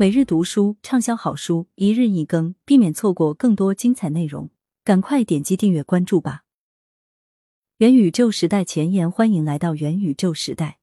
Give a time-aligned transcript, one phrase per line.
[0.00, 4.48] 每日读书畅销好书，一日一更，避免错过更多精彩内容。
[4.84, 6.44] 赶快点击订阅关注吧！
[7.78, 10.78] 元宇宙时代前沿，欢迎来到元宇宙时代。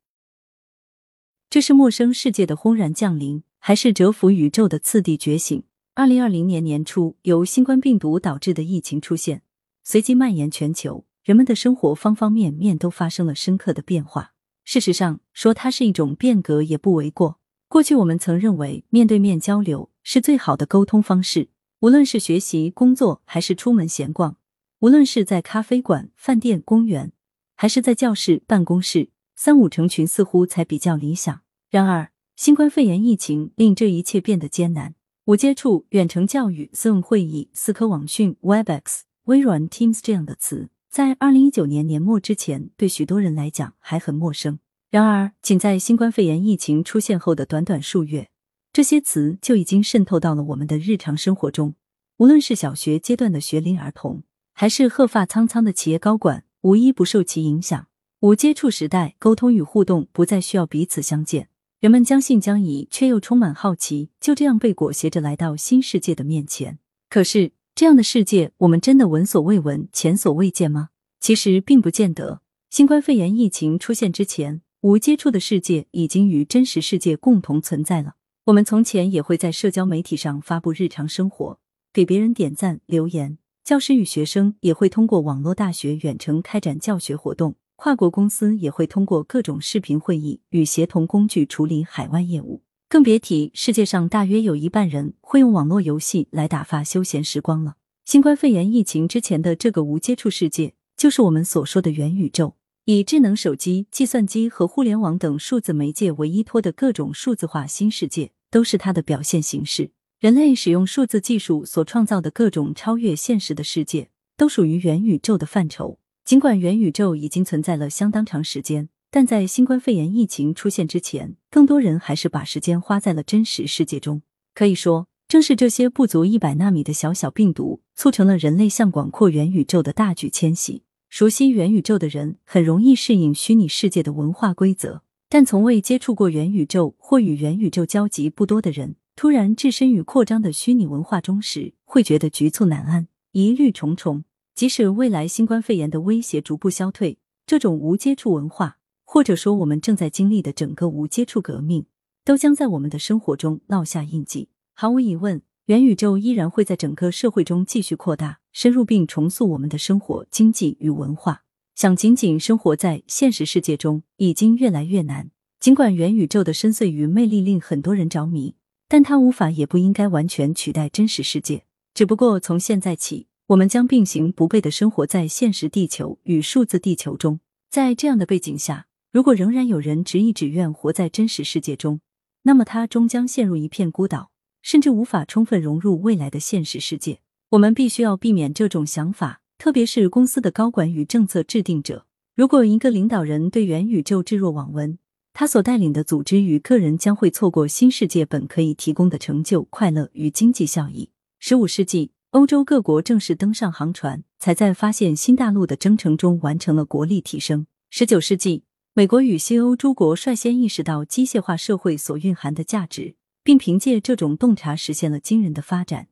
[1.50, 5.64] 这是陌生世界的轰然降临，还是蛰伏宇宙的次第觉醒？
[5.94, 9.44] 二零二零年年初，由新冠病毒导致的疫情出现，
[9.86, 14.34] 随即蔓延全球，人们的生活方方面面都发生了深刻的变化。
[14.66, 17.40] 事实上，说它是一种变革也不为过。
[17.68, 24.36] 过去我们曾认为面对面交流是最好的沟通方式，无论是学习、工作，还是出门闲逛；
[24.80, 27.12] 无论是在咖啡馆、饭店、公园，
[27.56, 31.42] 还是在教室、办公室，三五成群似乎才比较理想。
[31.70, 34.96] 然而，新冠肺炎疫情令这一切变得艰难。
[35.26, 44.60] 无接触、远程教育、Zoom 会议、思科网讯、Webex、微软 Teams 这样的词，在二零一九年年末之前，对许多人来讲还很陌生。
[44.96, 48.30] 然而，仅在新冠肺炎疫情出现后的短短数月，
[48.72, 51.76] 这些词就已经渗透到了我们的日常生活中。
[52.20, 54.24] 无论是小学阶段的学龄儿童，
[54.54, 57.88] 还是鹤发苍苍的企业高管，无一不受其影响。
[58.22, 61.50] 无接触时代，沟通与互动不再需要彼此相见，
[61.82, 66.80] 人们将信将疑，却又充满好奇，就这样被裹挟着来到新世界的面前。
[67.10, 70.92] 可是，这样的世界，我们真的闻所未闻、前所未见吗？
[71.20, 72.40] 其实并不见得。
[72.70, 74.62] 新冠肺炎疫情出现之前。
[74.86, 78.18] 无接触的世界已经与真实世界共同存在了。
[78.44, 81.58] 我们从前也会在社交媒体上发布日常生活，
[81.92, 83.40] 给别人点赞留言。
[83.64, 92.62] 教师与学生也会通过网络大学远程开展教学活动，跨国公司也会通过各种视频会议与协同工具处理海外业务。
[92.88, 97.78] 更别提世界上大约有一半人会用网络游戏来打发休闲时光了。
[98.06, 102.54] 新冠肺炎疫情之前的这个无接触世界，就是我们所说的元宇宙。
[102.88, 109.90] 以智能手机、计算机和互联网等数字媒介为依托的各种数字化新世界，都是它的表现形式。
[110.20, 115.98] 人类使用数字技术所创造的各种超越现实的世界，都属于元宇宙的范畴。
[116.24, 124.22] 尽管元宇宙已经存在了相当长时间，但在新冠肺炎疫情出现之前，更多人还是把时间花在了真实世界中。
[124.54, 130.84] 可以说，正是这些不足一百纳米的小小病毒，促成了人类向广阔元宇宙的大举迁徙。
[131.10, 144.26] 熟悉元宇宙的人很容易适应虚拟世界的文化规则，但从未接触过元宇宙或与元宇宙交集不多的人，突然置身于扩张的虚拟文化中时，会觉得局促难安、疑虑重重。
[144.54, 151.86] 即使未来新冠肺炎的威胁逐步消退，这种无接触文化，或者说我们正在经历的整个无接触革命，
[152.24, 154.50] 都将在我们的生活中烙下印记。
[154.74, 155.42] 毫无疑问。
[155.66, 161.42] 元宇宙依然会在整个社会中继续扩大、深入并重塑我们的生活、经济与文化。
[161.74, 165.32] 想仅仅生活在现实世界中，已经越来越难。
[165.60, 168.54] 尽管元宇宙的深邃与魅力令很多人着迷，
[168.88, 171.66] 但它无法也不应该完全取代真实世界。
[171.96, 177.40] 只不过从现在起，我们将并行不悖的生活在现实地球与数字地球中。
[177.72, 182.02] 在这样的背景下，如果仍然有人执意只愿活在真实世界中，
[182.44, 184.30] 那么他终将陷入一片孤岛。
[184.66, 187.20] 甚至无法充分融入未来的现实世界。
[187.50, 192.08] 我们必须要避免这种想法，特别是公司的高管与政策制定者。
[192.36, 194.98] 如果一个领导人对元宇宙置若罔闻，
[195.34, 201.12] 他所带领的组织与个人将会错过新世界本可以提供的成就、快乐与经济效益。
[201.38, 207.68] 十五世纪，欧洲各国正式登上航船，才在发现新大陆的征程中完成了国力提升。
[207.92, 208.64] 十九世纪，
[208.96, 213.14] 美国与西欧诸国率先意识到机械化社会所蕴含的价值。
[213.46, 216.08] 并凭借这种洞察实现了惊人的发展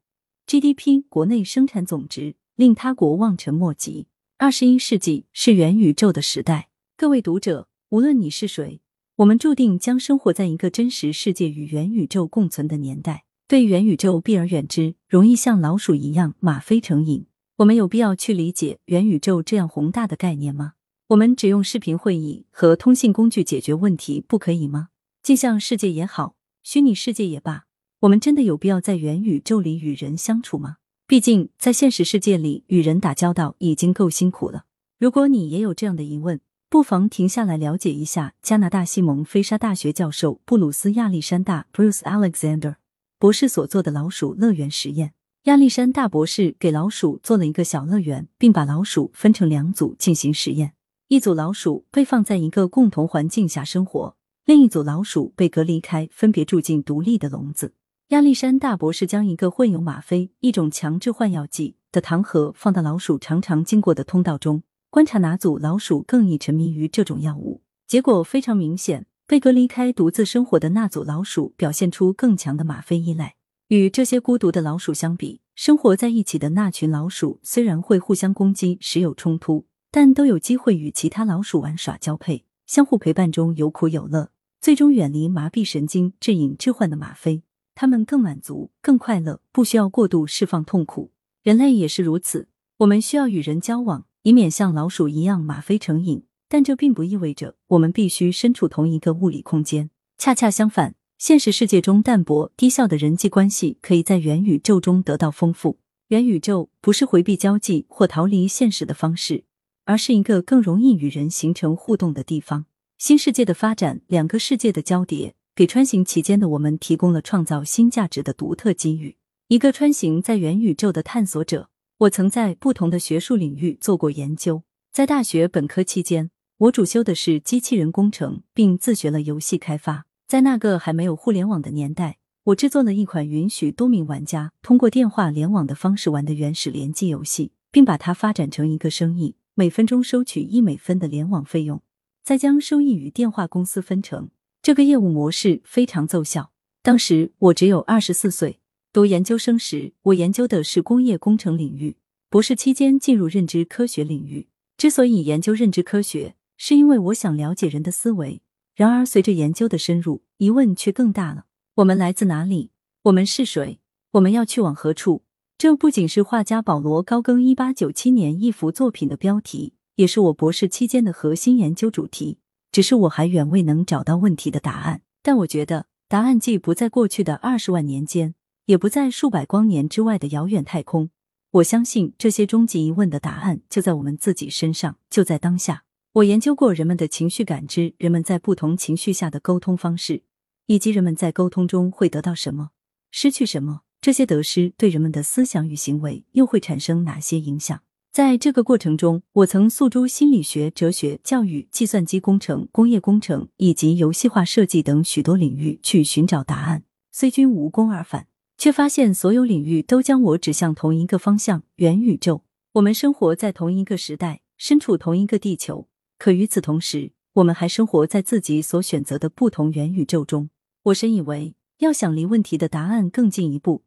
[0.45, 4.05] ，GDP 国内生产总值令他国望尘莫及。
[4.38, 8.81] 二十一世纪是元宇宙的时代，各位读者，无论你是谁，
[9.16, 13.25] 我们注定将生活在一个真实世界与元宇宙共存的年代。
[13.47, 17.25] 对元宇宙避而远之，容易像老鼠一样吗啡成瘾。
[17.57, 20.73] 我们有必要去理解元宇宙这样宏大的概念吗？
[21.08, 24.90] 我们只用视频会议和通信工具解决问题不可以吗？
[25.23, 26.35] 镜像世界也好。
[26.65, 27.65] 虚拟世界也罢，
[27.99, 30.77] 我们真的有必要在元宇宙里与人相处吗？
[31.05, 34.63] 毕竟在现实世界里与人打交道已经够辛苦了。
[34.97, 36.39] 如果你也有这样的疑问，
[36.69, 42.75] 不妨停下来了解一下加拿大西蒙菲沙大学教授布鲁斯亚历山大 （Bruce Alexander）
[43.19, 45.13] 博士所做的老鼠乐园实验。
[45.43, 50.71] 亚历山大博士给老鼠做了一个小乐园，并把老鼠分成两组进行实验。
[51.09, 54.15] 一组老鼠被放在一个共同环境下生活。
[54.45, 57.75] 另一组老鼠被隔离开，分别住进独立的笼子。
[58.09, 67.61] 亚历山大博士将一个混有吗啡（一种强制换药剂）的糖盒放到老鼠常常经过的通道中，观察哪组老鼠更易沉迷于这种药物。
[67.87, 73.35] 结果非常明显，被隔离开独自生活的那组老鼠表现出更强的吗啡依赖。
[73.69, 84.29] 与这些孤独的老鼠相比，生活在一起的那群老鼠虽然会互相攻击，时有冲突，但都有机会与其他老鼠玩耍交配，相互陪伴中有苦有乐，
[84.63, 87.43] 最终远离麻痹神经、致瘾致幻的吗啡。
[87.75, 91.11] 他们更满足、更快乐，不需要过度释放痛苦。
[91.41, 96.23] 人类也是如此，我们需要与人交往，以免像老鼠一样吗啡成瘾。
[96.47, 99.89] 但这并不意味着我们必须身处同一个物理空间。
[100.17, 105.77] 恰恰相反，现实世界中淡薄低效的人际关系可以在元宇宙中得到丰富。
[106.07, 109.43] 元宇宙不是回避交际或逃离现实的方式，
[109.83, 112.67] 而是一个更容易与人形成互动的地方。
[113.03, 119.17] 新世界的发展，两个世界的交叠，给穿行期间的我们提供了创造新价值的独特机遇。
[119.50, 121.67] 一个穿行在元宇宙的探索者，
[121.97, 124.64] 我曾在不同的学术领域做过研究。
[124.94, 126.32] 在大学本科期间。
[126.59, 130.06] 我主修的是机器人工程，并自学了游戏开发。
[130.26, 141.82] 在那个还没有互联网的年代，我制作了一款允许多名玩家通过电话联网的方式玩的原始联机游戏，并把它发展成一个生意，每分钟收取一美分的联网费用，
[142.23, 144.29] 再将收益与电话公司分成。
[144.61, 146.52] 这个业务模式非常奏效。
[146.81, 148.61] 当时我只有二十四岁，
[148.93, 151.97] 读研究生时，我研究的是工业工程领域，
[152.29, 154.47] 博士期间进入认知科学领域。
[154.78, 158.41] 之所以研究认知科学，是因为我想了解人的思维，
[158.73, 161.46] 然而随着研究的深入，疑问却更大了。
[161.75, 162.72] 我们来自哪里？
[163.03, 163.79] 我们是谁？
[164.11, 165.23] 我们要去往何处？
[165.58, 172.40] 这不仅是画家保罗高更一八九七年一幅作品的标题，也是我博士期间的核心研究主题。
[172.72, 175.01] 只是我还远未能找到问题的答案。
[175.22, 178.35] 但我觉得，答案既不在过去的二十万年间，
[178.66, 181.11] 也不在数百光年之外的遥远太空。
[181.51, 185.84] 我相信，这些终极疑问的答案就在我们自己身上，就在当下。
[186.13, 190.23] 我研究过人们的情绪感知，人们在不同情绪下的沟通方式，
[190.66, 192.72] 以及人们在沟通中会得到什么、
[193.11, 193.81] 失去什么。
[194.01, 197.81] 这些得失对人们的思想与行为又会产生哪些影响？
[198.13, 212.43] 在这个过程中，我曾诉诸心理学、哲学、教育、计算机工程、工业工程以及游戏化设计等许多领域去寻找答案，虽均无功而返，却发现所有领域都将我指向同一个方向——元宇宙。
[212.73, 215.87] 我们生活在同一个时代，身处同一个地球。
[216.19, 220.51] 可与此同时，我们还生活在自己所选择的不同元宇宙中。
[220.83, 223.81] 我深以为，要想离问题的答案更进一步，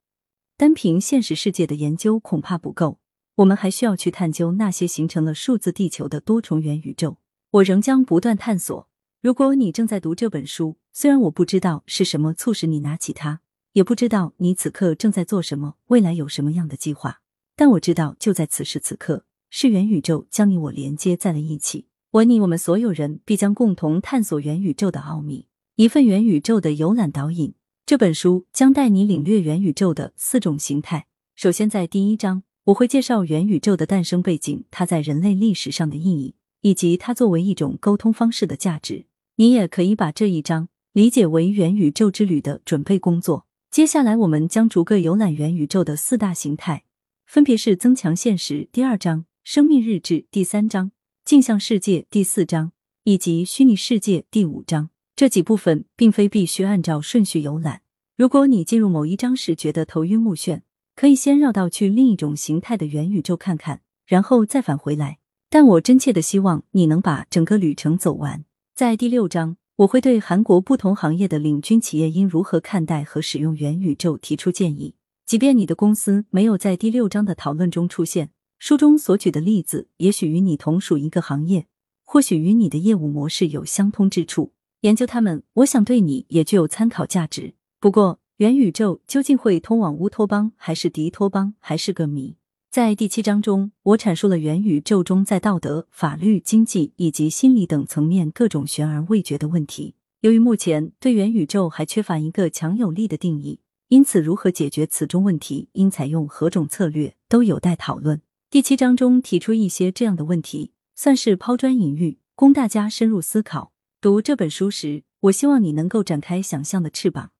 [0.56, 2.98] 单凭现实世界的研究恐怕不够。
[3.36, 7.18] 我们还需要去探究那些形成了数字地球的多重元宇宙。
[7.50, 8.88] 我仍将不断探索。
[9.20, 13.40] 如果你正在读这本书，虽然我不知道是什么促使你拿起它，
[13.72, 17.20] 也不知道你此刻正在做什么，未来有什么样的计划，
[17.54, 21.88] 但我知道，就在此时此刻，是元宇宙将你我连接在了一起。
[22.12, 25.46] 我你我们所有人必将共同探索元宇宙的奥秘。
[25.74, 27.52] 一份元宇宙的游览导引，
[27.84, 31.06] 这本书将带你领略元宇宙的四种形态。
[31.34, 39.06] 首先，在第一章，我会介绍元宇宙的诞生背景，它在人类历史上的意义，以及它作为一种沟通方式的价值。
[39.36, 43.46] 你也可以把这一章理解为元宇宙之旅的准备工作。
[43.70, 46.82] 接下来，我们将逐个游览元宇宙的四大形态，
[47.24, 50.90] 分别是增强现实第二章、生命日志第三章。
[51.24, 52.72] 镜像世界第四章
[53.04, 57.82] 以及虚拟世界第五章这几部分，并非必须按照顺序游览。
[58.16, 60.62] 如果你进入某一章时觉得头晕目眩，
[60.96, 65.18] 可以先绕道去另一种形态的元宇宙看看，然后再返回来。
[65.50, 68.46] 但我真切的希望你能把整个旅程走完。
[68.74, 74.94] 在第六章，我会对韩国不同行业的领军企业应如何看待和使用元宇宙提出建议。
[75.26, 78.30] 即便你的公司没有在第六章的讨论中出现。
[78.58, 81.66] 书中所举的例子，也许与你同属一个行业，
[82.04, 84.52] 或许与你的业务模式有相通之处。
[84.80, 87.52] 研究他们，我想对你也具有参考价值。
[87.78, 92.36] 不过，元宇宙究竟会通往乌托邦还是敌托邦，还是个谜。
[92.70, 99.94] 在第七章中，我阐述了元宇宙中在道德、法律、经济以及心理等层面各种悬而未决的问题。
[100.20, 108.20] 由于目前对元宇宙还缺乏一个强有力的定义，因此如何解决此种问题，应采用何种策略，都有待讨论。
[108.50, 113.72] 第七章中提出一些这样的问题，算是抛砖引玉，供大家深入思考。
[114.02, 117.30] 读这本书时，我希望你能够展开想象的翅膀，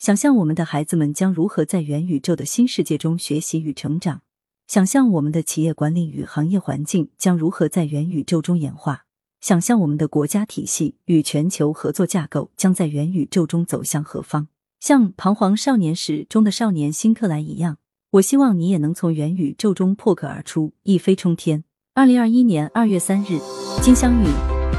[0.00, 4.20] 想象我们的孩子们将如何在元宇宙的新世界中学习与成长；
[4.66, 9.04] 想象我们的企业管理与行业环境将如何在元宇宙中演化；
[9.42, 14.48] 想象我们的国家体系与全球合作架构将在元宇宙中走向何方。
[14.80, 17.76] 像《彷徨少年时》中的少年辛克莱一样。
[18.12, 21.62] 我希望你也能从元宇宙中破壳而出，一飞冲天。
[21.92, 23.38] 二零二一年二月三日，
[23.82, 24.26] 金香雨。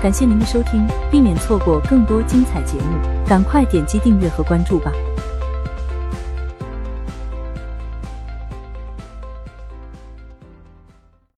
[0.01, 4.91] 感谢您的收听，避免错过更多精彩节目，赶快点击订阅和关注吧。